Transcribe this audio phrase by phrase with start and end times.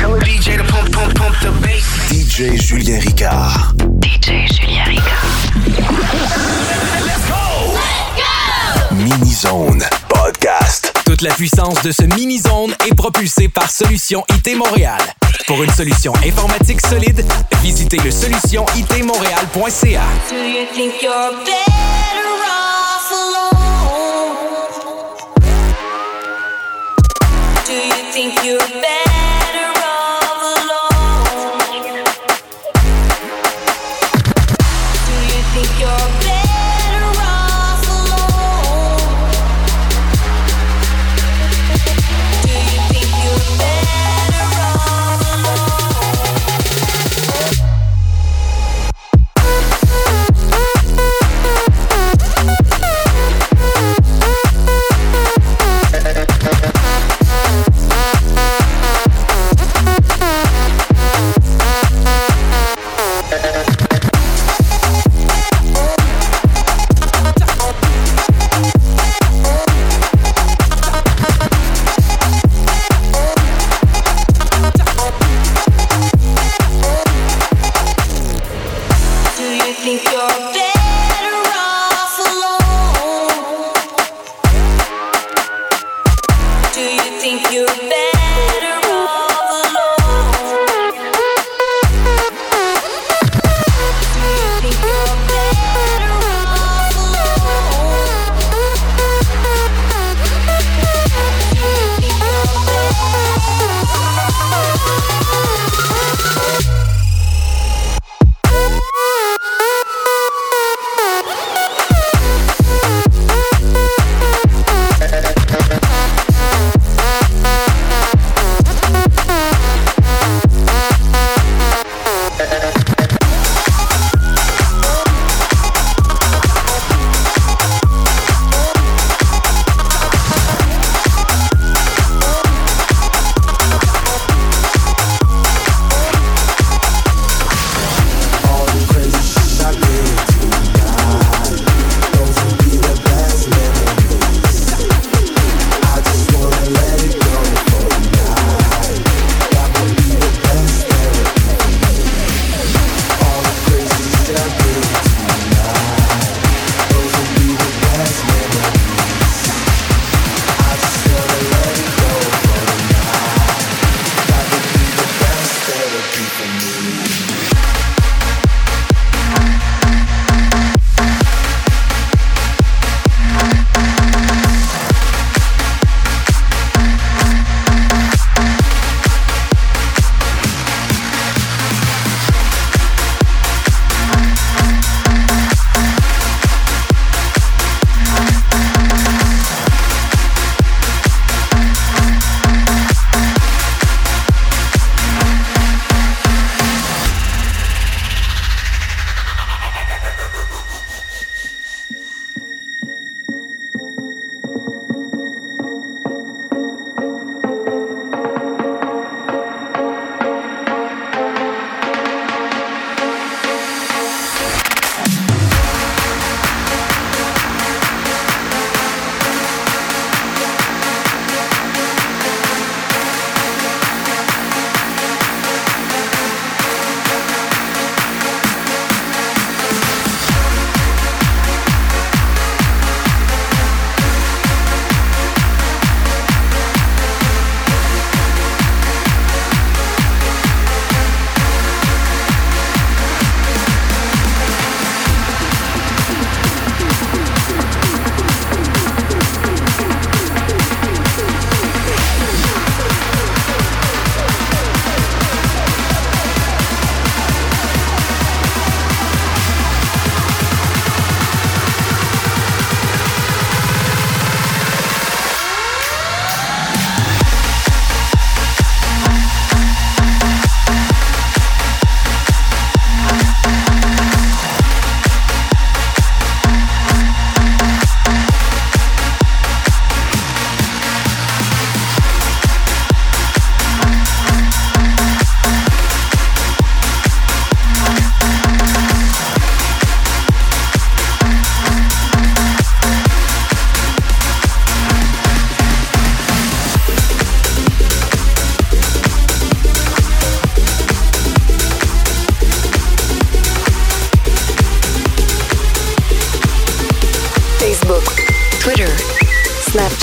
[0.00, 1.84] Tell the DJ to pump, pump, pump the bass.
[2.08, 3.76] DJ Julien Ricard.
[4.00, 5.28] DJ Julien Ricard.
[7.04, 7.76] Let's go!
[8.94, 10.94] Mini Zone Podcast.
[11.04, 15.02] Toute la puissance de ce mini-zone est propulsée par Solution IT Montréal.
[15.46, 17.22] Pour une solution informatique solide,
[17.62, 20.02] visitez le solutionitmontréal.ca.
[20.30, 24.38] Do you think you're better off alone?
[27.66, 29.09] Do you think you're better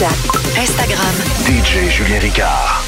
[0.06, 1.16] Instagram.
[1.48, 2.87] DJ Julien Ricard.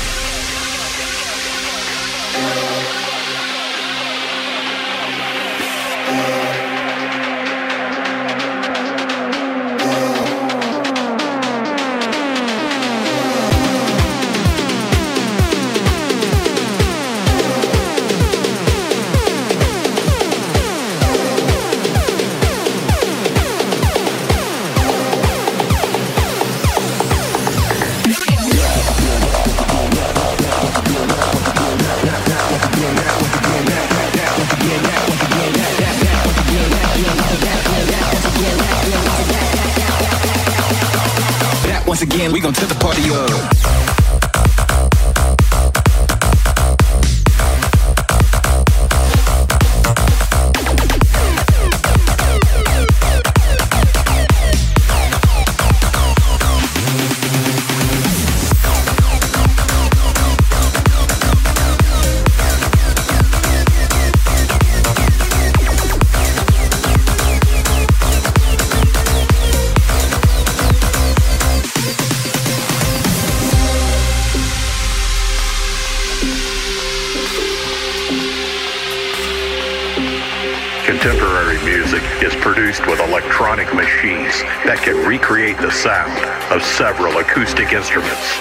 [83.39, 86.11] Electronic machines that can recreate the sound
[86.51, 88.35] of several acoustic instruments.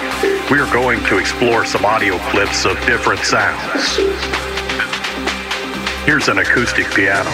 [0.51, 3.95] We are going to explore some audio clips of different sounds.
[6.03, 7.31] Here's an acoustic piano.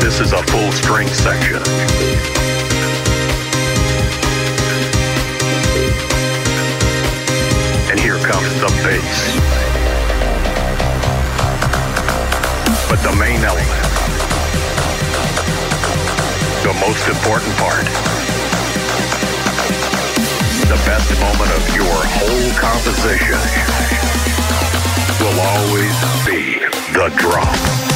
[0.00, 1.60] This is a full string section.
[7.90, 9.45] And here comes the bass.
[16.62, 17.84] The most important part,
[20.66, 23.38] the best moment of your whole composition
[25.20, 25.94] will always
[26.26, 26.58] be
[26.92, 27.95] the drum.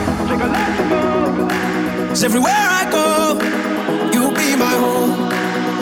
[2.09, 3.37] Cause everywhere I go,
[4.13, 5.27] you'll be my home.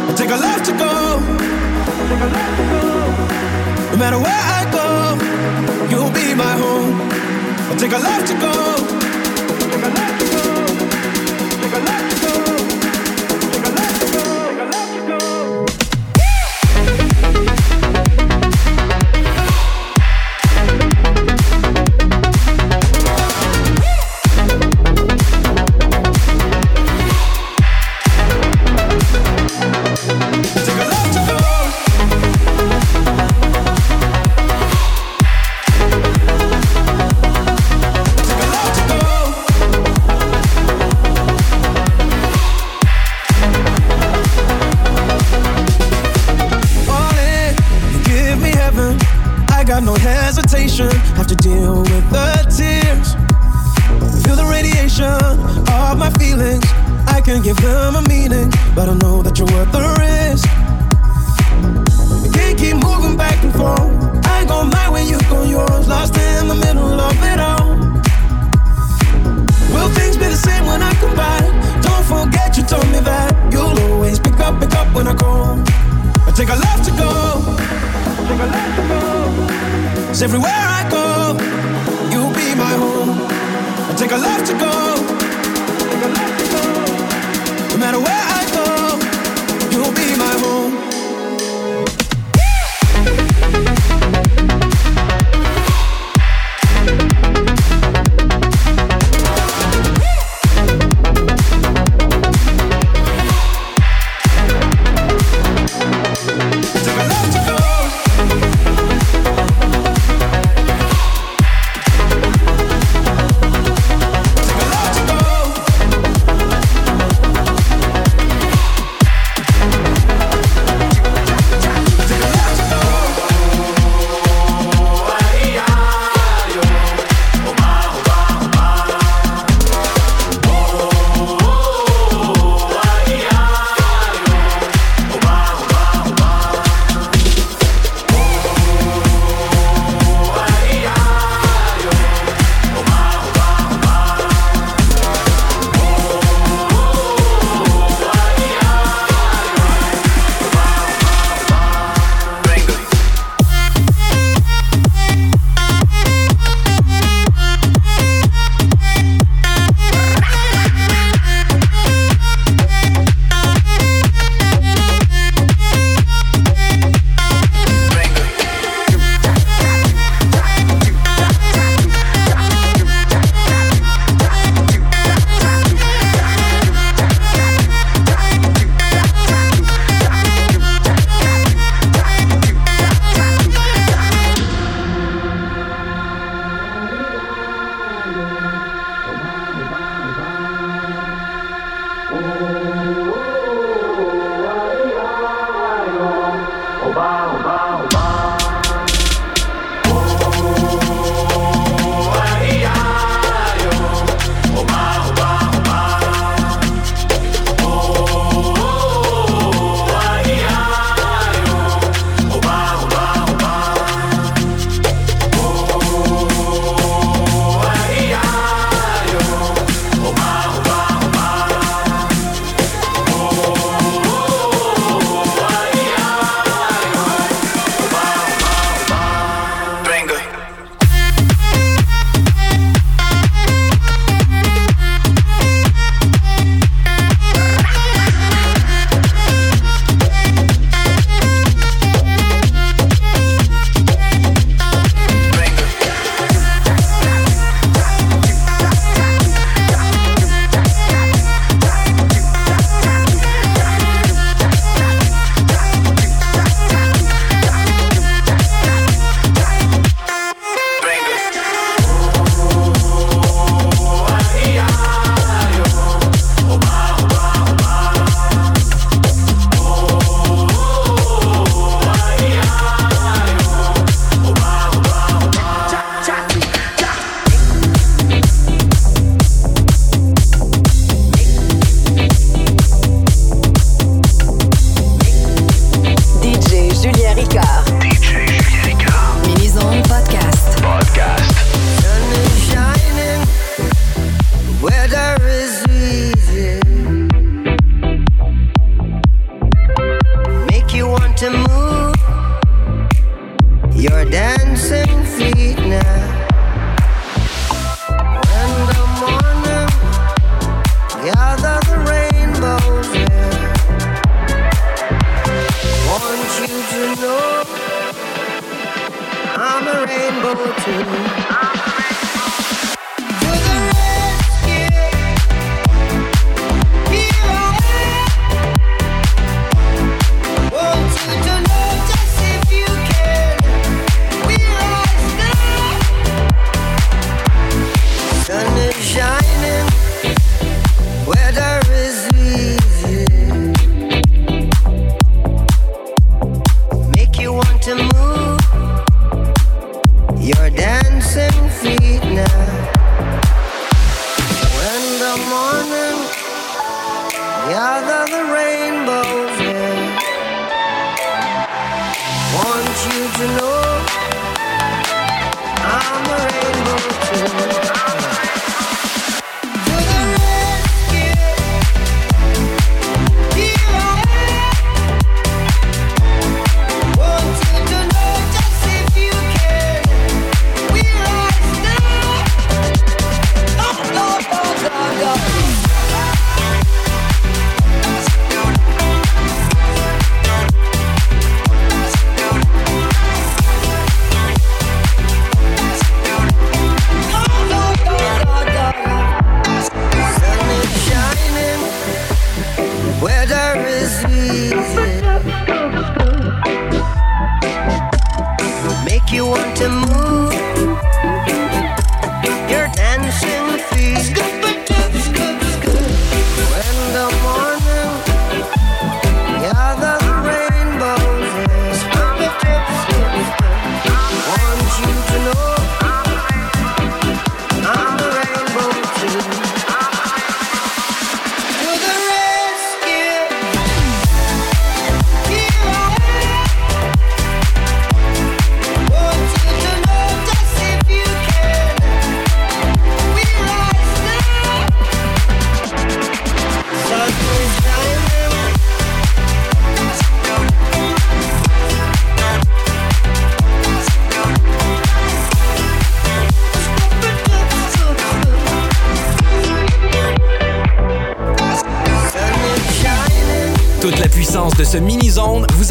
[0.10, 1.20] I take a left to go.
[2.10, 2.82] Take a left to go.
[3.92, 5.18] No matter where I go,
[5.92, 7.00] you'll be my home.
[7.72, 10.29] I take a left to go.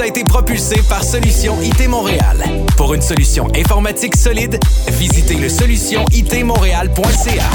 [0.01, 2.37] a été propulsé par Solution IT Montréal.
[2.77, 4.59] Pour une solution informatique solide,
[4.93, 7.51] visitez le solutionitmontréal.ca.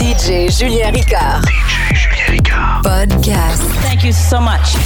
[0.00, 1.42] DJ Julien Ricard.
[1.42, 2.82] DJ Julien Ricard.
[2.82, 3.62] Podcast.
[3.82, 4.76] Thank you so much.